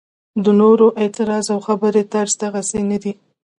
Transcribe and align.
د 0.43 0.45
نورو 0.59 0.87
اعتراض 1.01 1.45
او 1.53 1.59
خبرې 1.67 2.03
طرز 2.13 2.33
دغسې 2.43 2.79
نه 2.91 2.97
دی. 3.03 3.13